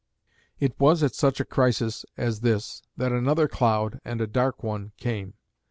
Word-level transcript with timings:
It 0.59 0.79
was 0.79 1.03
at 1.03 1.13
such 1.13 1.39
a 1.39 1.45
crisis 1.45 2.05
as 2.17 2.39
this 2.39 2.81
that 2.97 3.11
another 3.11 3.47
cloud, 3.47 3.99
and 4.03 4.19
a 4.19 4.25
dark 4.25 4.63
one, 4.63 4.93
came. 4.97 5.35